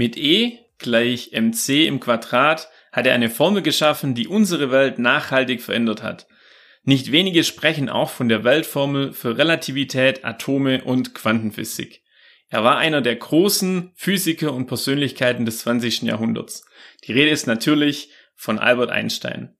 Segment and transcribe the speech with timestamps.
[0.00, 5.60] Mit E gleich mc im Quadrat hat er eine Formel geschaffen, die unsere Welt nachhaltig
[5.60, 6.26] verändert hat.
[6.84, 12.02] Nicht wenige sprechen auch von der Weltformel für Relativität, Atome und Quantenphysik.
[12.48, 16.00] Er war einer der großen Physiker und Persönlichkeiten des 20.
[16.04, 16.64] Jahrhunderts.
[17.04, 19.54] Die Rede ist natürlich von Albert Einstein.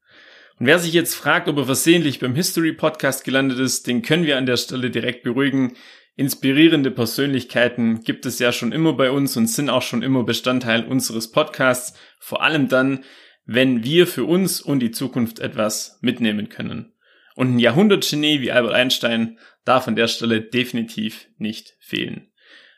[0.59, 4.25] Und wer sich jetzt fragt, ob er versehentlich beim History Podcast gelandet ist, den können
[4.25, 5.77] wir an der Stelle direkt beruhigen.
[6.17, 10.85] Inspirierende Persönlichkeiten gibt es ja schon immer bei uns und sind auch schon immer Bestandteil
[10.85, 13.05] unseres Podcasts, vor allem dann,
[13.45, 16.93] wenn wir für uns und die Zukunft etwas mitnehmen können.
[17.37, 22.31] Und ein Jahrhundertgenie wie Albert Einstein darf an der Stelle definitiv nicht fehlen.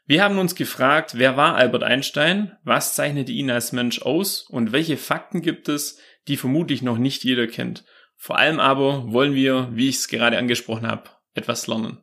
[0.04, 4.72] Wir haben uns gefragt, wer war Albert Einstein, was zeichnete ihn als Mensch aus und
[4.72, 5.98] welche Fakten gibt es,
[6.28, 7.84] die vermutlich noch nicht jeder kennt.
[8.16, 11.98] Vor allem aber wollen wir, wie ich es gerade angesprochen habe, etwas lernen.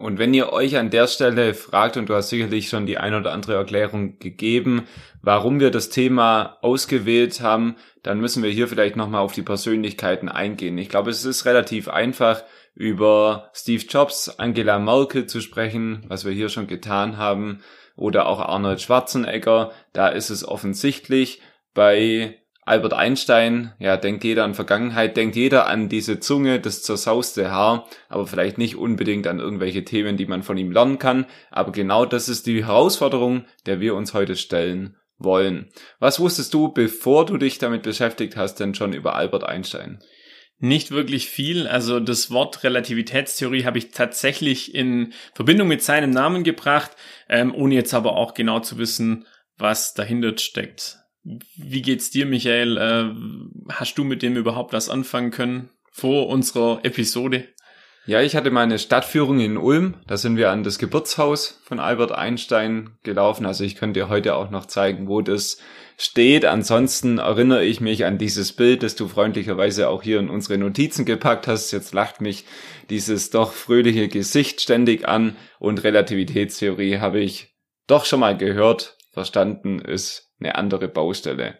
[0.00, 3.12] Und wenn ihr euch an der Stelle fragt, und du hast sicherlich schon die ein
[3.12, 4.86] oder andere Erklärung gegeben,
[5.20, 10.30] warum wir das Thema ausgewählt haben, dann müssen wir hier vielleicht nochmal auf die Persönlichkeiten
[10.30, 10.78] eingehen.
[10.78, 12.42] Ich glaube, es ist relativ einfach,
[12.74, 17.60] über Steve Jobs, Angela Merkel zu sprechen, was wir hier schon getan haben,
[17.94, 19.70] oder auch Arnold Schwarzenegger.
[19.92, 21.42] Da ist es offensichtlich.
[21.74, 27.50] Bei Albert Einstein, ja, denkt jeder an Vergangenheit, denkt jeder an diese Zunge, das zersauste
[27.50, 31.26] Haar, aber vielleicht nicht unbedingt an irgendwelche Themen, die man von ihm lernen kann.
[31.50, 35.70] Aber genau das ist die Herausforderung, der wir uns heute stellen wollen.
[35.98, 40.00] Was wusstest du, bevor du dich damit beschäftigt hast, denn schon über Albert Einstein?
[40.58, 41.66] Nicht wirklich viel.
[41.66, 46.90] Also das Wort Relativitätstheorie habe ich tatsächlich in Verbindung mit seinem Namen gebracht,
[47.30, 50.99] ähm, ohne jetzt aber auch genau zu wissen, was dahinter steckt.
[51.56, 52.76] Wie geht's dir, Michael?
[52.76, 57.48] Äh, hast du mit dem überhaupt was anfangen können vor unserer Episode?
[58.06, 59.94] Ja, ich hatte meine Stadtführung in Ulm.
[60.06, 63.44] Da sind wir an das Geburtshaus von Albert Einstein gelaufen.
[63.46, 65.58] Also ich könnte dir heute auch noch zeigen, wo das
[65.98, 66.46] steht.
[66.46, 71.04] Ansonsten erinnere ich mich an dieses Bild, das du freundlicherweise auch hier in unsere Notizen
[71.04, 71.70] gepackt hast.
[71.72, 72.46] Jetzt lacht mich
[72.88, 77.54] dieses doch fröhliche Gesicht ständig an und Relativitätstheorie habe ich
[77.86, 78.96] doch schon mal gehört.
[79.10, 81.58] Verstanden ist eine andere Baustelle.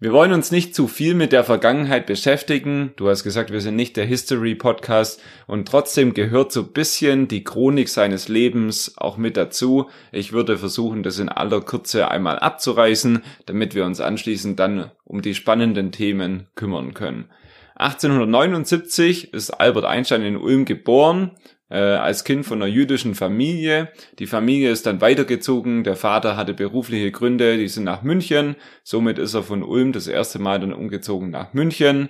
[0.00, 2.92] Wir wollen uns nicht zu viel mit der Vergangenheit beschäftigen.
[2.94, 7.42] Du hast gesagt, wir sind nicht der History Podcast und trotzdem gehört so bisschen die
[7.42, 9.90] Chronik seines Lebens auch mit dazu.
[10.12, 15.20] Ich würde versuchen, das in aller Kürze einmal abzureißen, damit wir uns anschließend dann um
[15.20, 17.28] die spannenden Themen kümmern können.
[17.74, 21.32] 1879 ist Albert Einstein in Ulm geboren
[21.70, 23.88] äh, als Kind von einer jüdischen Familie.
[24.18, 25.84] Die Familie ist dann weitergezogen.
[25.84, 28.56] Der Vater hatte berufliche Gründe, die sind nach München.
[28.82, 32.08] Somit ist er von Ulm das erste Mal dann umgezogen nach München.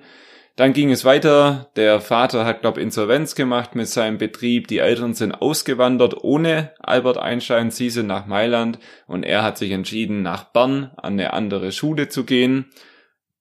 [0.59, 1.71] Dann ging es weiter.
[1.77, 4.67] Der Vater hat, glaube Insolvenz gemacht mit seinem Betrieb.
[4.67, 7.71] Die Eltern sind ausgewandert ohne Albert Einstein.
[7.71, 12.09] Sie sind nach Mailand und er hat sich entschieden, nach Bern an eine andere Schule
[12.09, 12.67] zu gehen.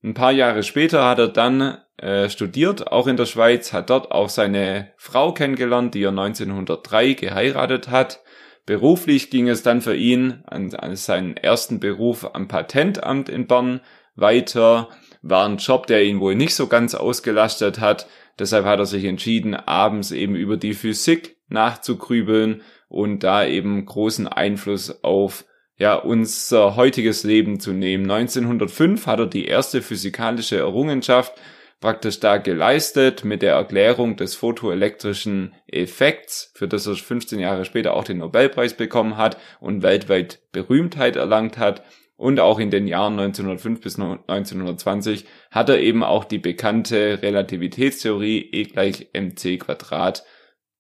[0.04, 4.12] Ein paar Jahre später hat er dann äh, studiert, auch in der Schweiz, hat dort
[4.12, 8.22] auch seine Frau kennengelernt, die er 1903 geheiratet hat.
[8.68, 13.82] Beruflich ging es dann für ihn an, an seinen ersten Beruf am Patentamt in Bern
[14.16, 14.90] weiter.
[15.22, 18.08] War ein Job, der ihn wohl nicht so ganz ausgelastet hat.
[18.38, 24.28] Deshalb hat er sich entschieden, abends eben über die Physik nachzugrübeln und da eben großen
[24.28, 25.46] Einfluss auf
[25.78, 28.10] ja, unser heutiges Leben zu nehmen.
[28.10, 31.34] 1905 hat er die erste physikalische Errungenschaft
[31.80, 37.94] praktisch da geleistet mit der Erklärung des photoelektrischen Effekts, für das er 15 Jahre später
[37.94, 41.84] auch den Nobelpreis bekommen hat und weltweit Berühmtheit erlangt hat.
[42.16, 48.40] Und auch in den Jahren 1905 bis 1920 hat er eben auch die bekannte Relativitätstheorie
[48.40, 50.26] E gleich mc Quadrat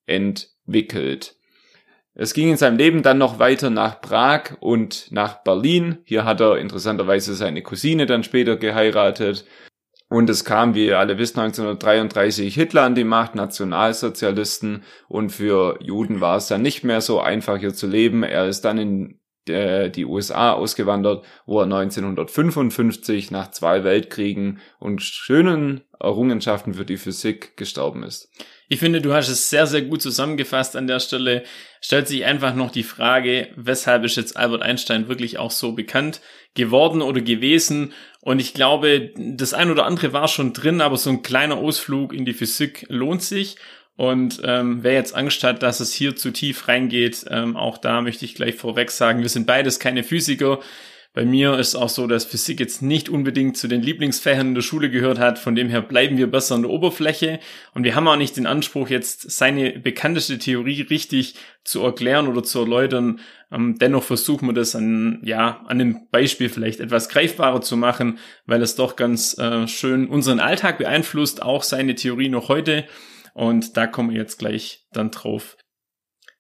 [0.07, 1.35] entwickelt.
[2.15, 5.99] Es ging in seinem Leben dann noch weiter nach Prag und nach Berlin.
[6.05, 9.45] Hier hat er interessanterweise seine Cousine dann später geheiratet.
[10.09, 14.83] Und es kam, wie ihr alle wisst, 1933 Hitler an die Macht, Nationalsozialisten.
[15.09, 18.23] Und für Juden war es dann nicht mehr so einfach hier zu leben.
[18.23, 19.19] Er ist dann in
[19.49, 26.97] äh, die USA ausgewandert, wo er 1955 nach zwei Weltkriegen und schönen Errungenschaften für die
[26.97, 28.31] Physik gestorben ist.
[28.69, 31.43] Ich finde, du hast es sehr, sehr gut zusammengefasst an der Stelle.
[31.79, 36.19] Stellt sich einfach noch die Frage, weshalb ist jetzt Albert Einstein wirklich auch so bekannt
[36.53, 37.93] geworden oder gewesen?
[38.19, 42.13] Und ich glaube, das ein oder andere war schon drin, aber so ein kleiner Ausflug
[42.13, 43.55] in die Physik lohnt sich.
[43.95, 48.01] Und ähm, wer jetzt Angst hat, dass es hier zu tief reingeht, ähm, auch da
[48.01, 50.59] möchte ich gleich vorweg sagen, wir sind beides keine Physiker.
[51.13, 54.61] Bei mir ist auch so, dass Physik jetzt nicht unbedingt zu den Lieblingsfächern in der
[54.61, 55.39] Schule gehört hat.
[55.39, 57.39] Von dem her bleiben wir besser an der Oberfläche.
[57.73, 62.43] Und wir haben auch nicht den Anspruch, jetzt seine bekannteste Theorie richtig zu erklären oder
[62.43, 63.19] zu erläutern.
[63.51, 68.19] Ähm, dennoch versuchen wir das an, ja, an dem Beispiel vielleicht etwas greifbarer zu machen,
[68.45, 72.85] weil es doch ganz äh, schön unseren Alltag beeinflusst, auch seine Theorie noch heute.
[73.33, 75.57] Und da kommen wir jetzt gleich dann drauf.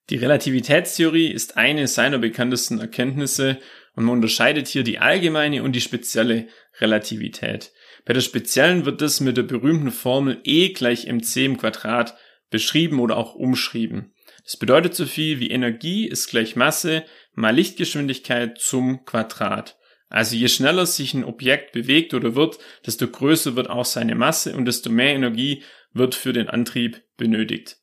[0.09, 3.57] Die Relativitätstheorie ist eine seiner bekanntesten Erkenntnisse
[3.93, 6.47] und man unterscheidet hier die allgemeine und die spezielle
[6.79, 7.73] Relativität.
[8.05, 12.15] Bei der speziellen wird das mit der berühmten Formel E gleich mc im Quadrat
[12.49, 14.13] beschrieben oder auch umschrieben.
[14.45, 19.77] Das bedeutet so viel wie Energie ist gleich Masse mal Lichtgeschwindigkeit zum Quadrat.
[20.07, 24.55] Also je schneller sich ein Objekt bewegt oder wird, desto größer wird auch seine Masse
[24.55, 27.75] und desto mehr Energie wird für den Antrieb benötigt.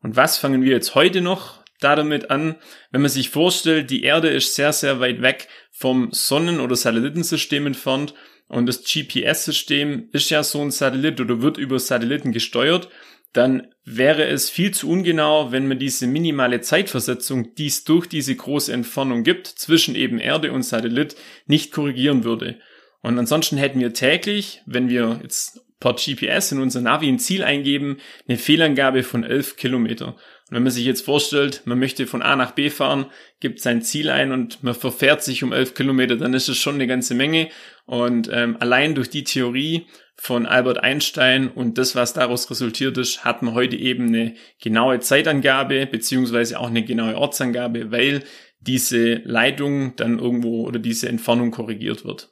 [0.00, 2.56] Und was fangen wir jetzt heute noch da damit an,
[2.90, 7.66] wenn man sich vorstellt, die Erde ist sehr, sehr weit weg vom Sonnen- oder Satellitensystem
[7.66, 8.14] entfernt
[8.48, 12.88] und das GPS-System ist ja so ein Satellit oder wird über Satelliten gesteuert,
[13.34, 18.34] dann wäre es viel zu ungenau, wenn man diese minimale Zeitversetzung, die es durch diese
[18.34, 21.14] große Entfernung gibt, zwischen eben Erde und Satellit,
[21.46, 22.58] nicht korrigieren würde.
[23.02, 27.44] Und ansonsten hätten wir täglich, wenn wir jetzt per GPS in unser Navi ein Ziel
[27.44, 30.16] eingeben, eine Fehlangabe von 11 Kilometer.
[30.48, 33.06] Und wenn man sich jetzt vorstellt, man möchte von A nach B fahren,
[33.40, 36.76] gibt sein Ziel ein und man verfährt sich um 11 Kilometer, dann ist es schon
[36.76, 37.48] eine ganze Menge.
[37.84, 39.86] Und ähm, allein durch die Theorie
[40.16, 45.00] von Albert Einstein und das, was daraus resultiert ist, hat man heute eben eine genaue
[45.00, 48.24] Zeitangabe beziehungsweise auch eine genaue Ortsangabe, weil
[48.60, 52.30] diese Leitung dann irgendwo oder diese Entfernung korrigiert wird.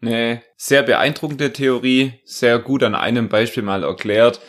[0.00, 4.40] Eine sehr beeindruckende Theorie, sehr gut an einem Beispiel mal erklärt.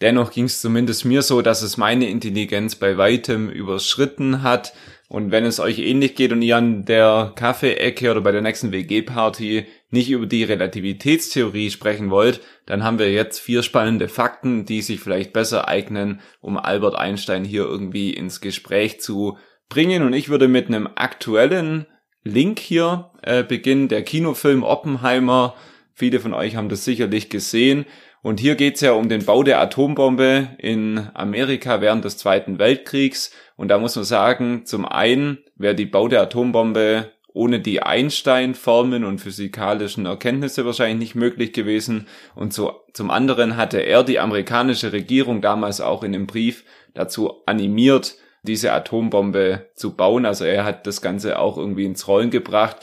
[0.00, 4.74] Dennoch ging es zumindest mir so, dass es meine Intelligenz bei weitem überschritten hat.
[5.08, 8.72] Und wenn es euch ähnlich geht und ihr an der Kaffeeecke oder bei der nächsten
[8.72, 14.82] WG-Party nicht über die Relativitätstheorie sprechen wollt, dann haben wir jetzt vier spannende Fakten, die
[14.82, 19.38] sich vielleicht besser eignen, um Albert Einstein hier irgendwie ins Gespräch zu
[19.68, 20.02] bringen.
[20.02, 21.86] Und ich würde mit einem aktuellen
[22.22, 25.54] Link hier äh, beginnen, der Kinofilm Oppenheimer.
[25.94, 27.86] Viele von euch haben das sicherlich gesehen.
[28.26, 33.30] Und hier geht's ja um den Bau der Atombombe in Amerika während des Zweiten Weltkriegs.
[33.54, 39.04] Und da muss man sagen, zum einen wäre die Bau der Atombombe ohne die Einstein-Formeln
[39.04, 42.08] und physikalischen Erkenntnisse wahrscheinlich nicht möglich gewesen.
[42.34, 46.64] Und so, zum anderen hatte er die amerikanische Regierung damals auch in einem Brief
[46.94, 50.26] dazu animiert, diese Atombombe zu bauen.
[50.26, 52.78] Also er hat das Ganze auch irgendwie ins Rollen gebracht,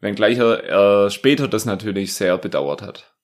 [0.00, 3.14] wenngleich er äh, später das natürlich sehr bedauert hat.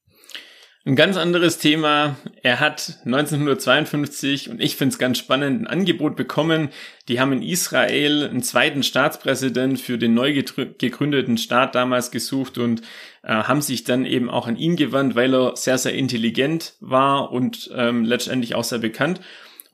[0.87, 2.17] Ein ganz anderes Thema.
[2.43, 6.69] Er hat 1952, und ich finde es ganz spannend, ein Angebot bekommen.
[7.09, 12.83] Die haben in Israel einen zweiten Staatspräsident für den neu gegründeten Staat damals gesucht und
[13.23, 17.33] äh, haben sich dann eben auch an ihn gewandt, weil er sehr, sehr intelligent war
[17.33, 19.23] und ähm, letztendlich auch sehr bekannt.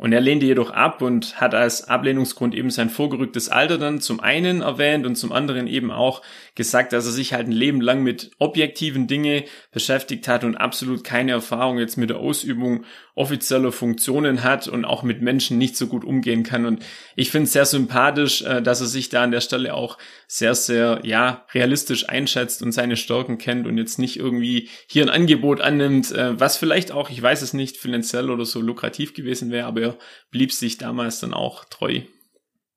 [0.00, 4.19] Und er lehnte jedoch ab und hat als Ablehnungsgrund eben sein vorgerücktes Alter dann zum
[4.19, 6.23] einen erwähnt und zum anderen eben auch
[6.54, 11.04] gesagt, dass er sich halt ein Leben lang mit objektiven Dinge beschäftigt hat und absolut
[11.04, 15.87] keine Erfahrung jetzt mit der Ausübung offizieller Funktionen hat und auch mit Menschen nicht so
[15.87, 16.64] gut umgehen kann.
[16.64, 16.83] Und
[17.14, 20.54] ich finde es sehr sympathisch, äh, dass er sich da an der Stelle auch sehr,
[20.54, 25.61] sehr, ja, realistisch einschätzt und seine Stärken kennt und jetzt nicht irgendwie hier ein Angebot
[25.61, 29.66] annimmt, äh, was vielleicht auch, ich weiß es nicht, finanziell oder so lukrativ gewesen wäre,
[29.66, 29.99] aber er
[30.30, 32.00] blieb sich damals dann auch treu.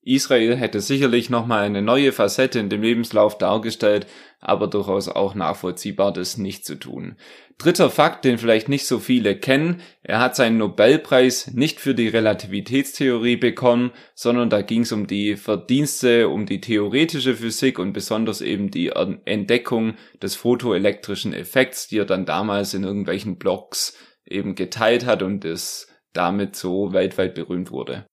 [0.06, 4.06] Israel hätte sicherlich nochmal eine neue Facette in dem Lebenslauf dargestellt,
[4.42, 7.16] aber durchaus auch nachvollziehbar, das nicht zu tun.
[7.58, 12.10] Dritter Fakt, den vielleicht nicht so viele kennen, er hat seinen Nobelpreis nicht für die
[12.10, 18.42] Relativitätstheorie bekommen, sondern da ging es um die Verdienste, um die theoretische Physik und besonders
[18.42, 25.06] eben die Entdeckung des photoelektrischen Effekts, die er dann damals in irgendwelchen Blogs eben geteilt
[25.06, 28.06] hat und es damit so weltweit berühmt wurde.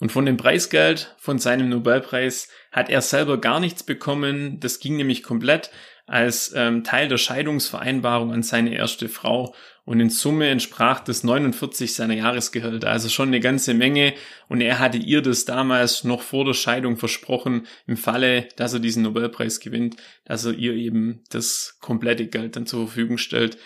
[0.00, 4.60] Und von dem Preisgeld von seinem Nobelpreis hat er selber gar nichts bekommen.
[4.60, 5.70] Das ging nämlich komplett
[6.06, 9.54] als ähm, Teil der Scheidungsvereinbarung an seine erste Frau.
[9.84, 14.14] Und in Summe entsprach das 49 seiner Jahresgehälter, also schon eine ganze Menge.
[14.48, 18.80] Und er hatte ihr das damals noch vor der Scheidung versprochen, im Falle, dass er
[18.80, 23.58] diesen Nobelpreis gewinnt, dass er ihr eben das komplette Geld dann zur Verfügung stellt.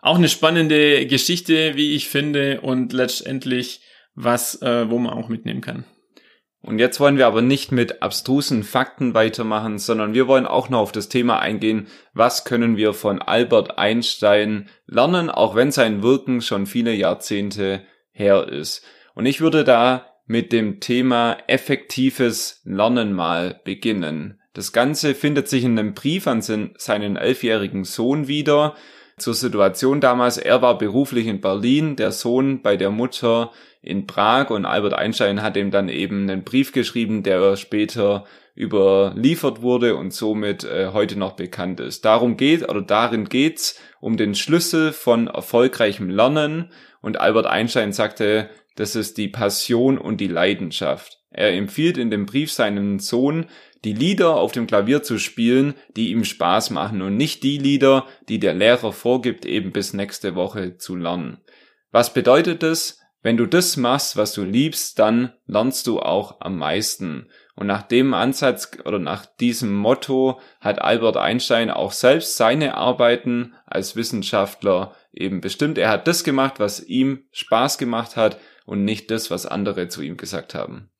[0.00, 3.80] Auch eine spannende Geschichte, wie ich finde, und letztendlich
[4.14, 5.84] was, äh, wo man auch mitnehmen kann.
[6.62, 10.80] Und jetzt wollen wir aber nicht mit abstrusen Fakten weitermachen, sondern wir wollen auch noch
[10.80, 16.40] auf das Thema eingehen, was können wir von Albert Einstein lernen, auch wenn sein Wirken
[16.40, 18.84] schon viele Jahrzehnte her ist.
[19.14, 24.40] Und ich würde da mit dem Thema effektives Lernen mal beginnen.
[24.52, 28.74] Das Ganze findet sich in einem Brief an seinen elfjährigen Sohn wieder.
[29.18, 34.50] Zur Situation damals, er war beruflich in Berlin, der Sohn bei der Mutter in Prag
[34.50, 40.12] und Albert Einstein hat ihm dann eben einen Brief geschrieben, der später überliefert wurde und
[40.12, 42.04] somit äh, heute noch bekannt ist.
[42.04, 46.70] Darum geht oder darin geht's um den Schlüssel von erfolgreichem Lernen
[47.00, 51.15] und Albert Einstein sagte, das ist die Passion und die Leidenschaft.
[51.30, 53.46] Er empfiehlt in dem Brief seinem Sohn,
[53.84, 58.06] die Lieder auf dem Klavier zu spielen, die ihm Spaß machen und nicht die Lieder,
[58.28, 61.38] die der Lehrer vorgibt, eben bis nächste Woche zu lernen.
[61.92, 63.00] Was bedeutet es?
[63.22, 67.28] Wenn du das machst, was du liebst, dann lernst du auch am meisten.
[67.56, 73.54] Und nach dem Ansatz oder nach diesem Motto hat Albert Einstein auch selbst seine Arbeiten
[73.66, 75.78] als Wissenschaftler eben bestimmt.
[75.78, 80.02] Er hat das gemacht, was ihm Spaß gemacht hat und nicht das, was andere zu
[80.02, 80.90] ihm gesagt haben.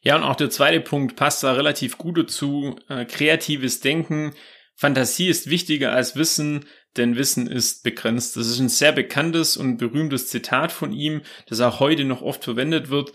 [0.00, 2.76] Ja, und auch der zweite Punkt passt da relativ gut dazu.
[2.88, 4.34] Äh, kreatives Denken.
[4.74, 6.64] Fantasie ist wichtiger als Wissen
[6.96, 8.36] denn Wissen ist begrenzt.
[8.36, 12.44] Das ist ein sehr bekanntes und berühmtes Zitat von ihm, das auch heute noch oft
[12.44, 13.12] verwendet wird.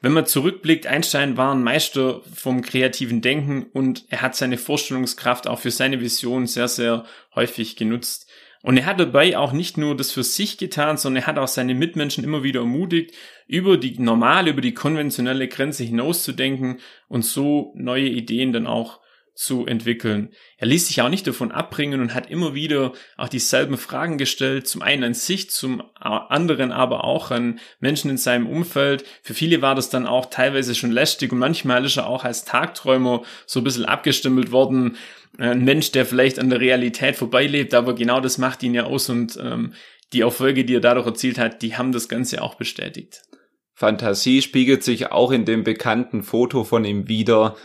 [0.00, 5.46] Wenn man zurückblickt, Einstein war ein Meister vom kreativen Denken und er hat seine Vorstellungskraft
[5.46, 7.04] auch für seine Vision sehr, sehr
[7.34, 8.29] häufig genutzt.
[8.62, 11.48] Und er hat dabei auch nicht nur das für sich getan, sondern er hat auch
[11.48, 13.14] seine Mitmenschen immer wieder ermutigt,
[13.46, 18.99] über die normale, über die konventionelle Grenze hinauszudenken und so neue Ideen dann auch
[19.34, 20.30] zu entwickeln.
[20.58, 24.66] Er ließ sich auch nicht davon abbringen und hat immer wieder auch dieselben Fragen gestellt,
[24.66, 29.04] zum einen an sich, zum anderen aber auch an Menschen in seinem Umfeld.
[29.22, 32.44] Für viele war das dann auch teilweise schon lästig und manchmal ist er auch als
[32.44, 34.96] Tagträumer so ein bisschen abgestimmelt worden.
[35.38, 39.08] Ein Mensch, der vielleicht an der Realität vorbeilebt, aber genau das macht ihn ja aus
[39.08, 39.74] und ähm,
[40.12, 43.22] die Erfolge, die er dadurch erzielt hat, die haben das Ganze auch bestätigt.
[43.80, 47.56] Fantasie spiegelt sich auch in dem bekannten Foto von ihm wieder,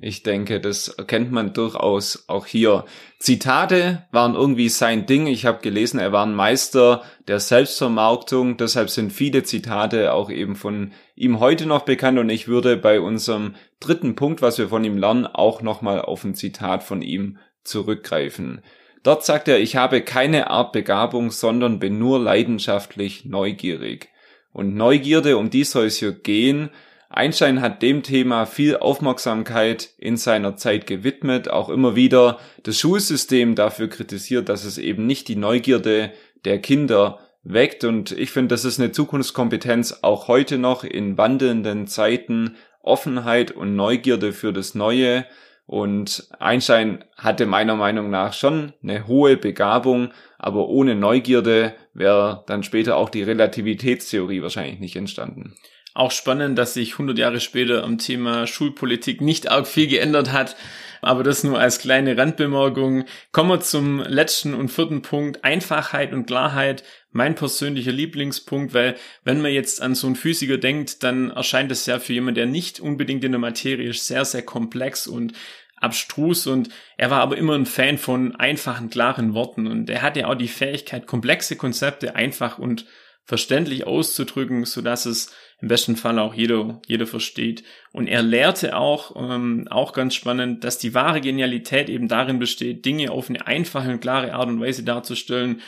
[0.00, 2.86] ich denke, das erkennt man durchaus auch hier.
[3.18, 5.26] Zitate waren irgendwie sein Ding.
[5.26, 8.56] Ich habe gelesen, er war ein Meister der Selbstvermarktung.
[8.56, 12.18] Deshalb sind viele Zitate auch eben von ihm heute noch bekannt.
[12.18, 16.24] Und ich würde bei unserem dritten Punkt, was wir von ihm lernen, auch nochmal auf
[16.24, 18.62] ein Zitat von ihm zurückgreifen.
[19.02, 24.08] Dort sagt er, ich habe keine Art Begabung, sondern bin nur leidenschaftlich neugierig.
[24.52, 26.70] Und Neugierde, um die soll es hier gehen,
[27.14, 33.54] Einstein hat dem Thema viel Aufmerksamkeit in seiner Zeit gewidmet, auch immer wieder das Schulsystem
[33.54, 36.12] dafür kritisiert, dass es eben nicht die Neugierde
[36.44, 37.84] der Kinder weckt.
[37.84, 42.56] Und ich finde, das ist eine Zukunftskompetenz auch heute noch in wandelnden Zeiten.
[42.82, 45.26] Offenheit und Neugierde für das Neue.
[45.66, 52.62] Und Einstein hatte meiner Meinung nach schon eine hohe Begabung, aber ohne Neugierde wäre dann
[52.62, 55.54] später auch die Relativitätstheorie wahrscheinlich nicht entstanden.
[55.94, 60.56] Auch spannend, dass sich 100 Jahre später am Thema Schulpolitik nicht arg viel geändert hat.
[61.02, 63.04] Aber das nur als kleine Randbemerkung.
[63.32, 65.44] Kommen wir zum letzten und vierten Punkt.
[65.44, 66.84] Einfachheit und Klarheit.
[67.10, 71.84] Mein persönlicher Lieblingspunkt, weil wenn man jetzt an so einen Physiker denkt, dann erscheint es
[71.84, 75.34] ja für jemanden, der nicht unbedingt in der Materie ist, sehr, sehr komplex und
[75.76, 80.28] abstrus und er war aber immer ein Fan von einfachen, klaren Worten und er hatte
[80.28, 82.86] auch die Fähigkeit, komplexe Konzepte einfach und
[83.24, 87.62] verständlich auszudrücken, so dass es im besten Fall auch jeder, jeder versteht.
[87.92, 92.84] Und er lehrte auch, ähm, auch ganz spannend, dass die wahre Genialität eben darin besteht,
[92.84, 95.60] Dinge auf eine einfache und klare Art und Weise darzustellen.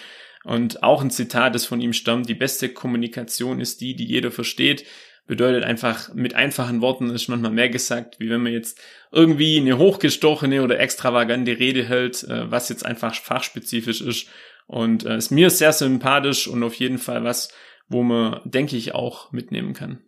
[0.43, 4.33] Und auch ein Zitat, das von ihm stammt, die beste Kommunikation ist die, die jeder
[4.33, 4.85] versteht.
[5.29, 8.81] Bedeutet einfach, mit einfachen Worten ist manchmal mehr gesagt, wie wenn man jetzt
[9.13, 14.27] irgendwie eine hochgestochene oder extravagante Rede hält, äh, was jetzt einfach fachspezifisch ist
[14.67, 17.51] und äh, ist mir sehr sympathisch und auf jeden Fall was,
[17.89, 20.01] wo man, denke ich, auch mitnehmen kann.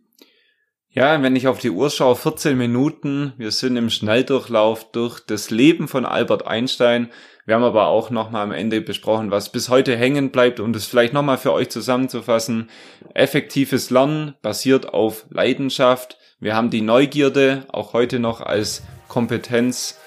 [0.97, 3.35] Ja, wenn ich auf die Uhr schaue, 14 Minuten.
[3.37, 7.11] Wir sind im Schnelldurchlauf durch das Leben von Albert Einstein.
[7.45, 10.87] Wir haben aber auch nochmal am Ende besprochen, was bis heute hängen bleibt, um das
[10.87, 12.71] vielleicht nochmal für euch zusammenzufassen.
[13.13, 16.17] Effektives Lernen basiert auf Leidenschaft.
[16.41, 20.01] Wir haben die Neugierde auch heute noch als Kompetenz.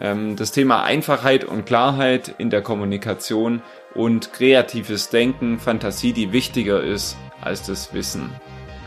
[0.00, 3.60] Ähm, das Thema Einfachheit und Klarheit in der Kommunikation
[3.94, 8.30] und kreatives Denken, Fantasie, die wichtiger ist als das Wissen.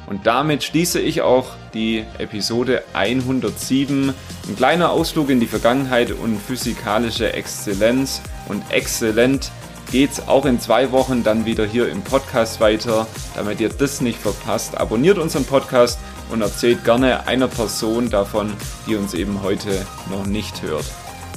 [0.08, 4.14] Und damit schließe ich auch die Episode 107.
[4.50, 8.22] Ein kleiner Ausflug in die Vergangenheit und physikalische Exzellenz.
[8.50, 9.52] Und exzellent
[9.90, 13.08] geht's auch in zwei Wochen dann wieder hier im Podcast weiter.
[13.36, 15.98] Damit ihr das nicht verpasst, abonniert unseren Podcast
[16.30, 18.54] und erzählt gerne einer Person davon,
[18.88, 20.86] die uns eben heute noch nicht hört.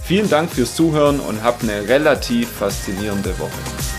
[0.07, 3.94] Vielen Dank fürs Zuhören und habt eine relativ faszinierende Woche.